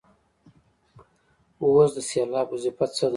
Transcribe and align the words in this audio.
اوس 1.63 1.89
د 1.95 1.99
سېلاب 2.09 2.47
وظیفه 2.53 2.85
څه 2.95 3.05
ده. 3.09 3.09